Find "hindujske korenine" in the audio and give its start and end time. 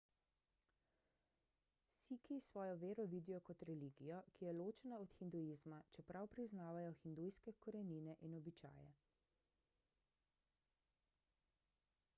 7.05-8.17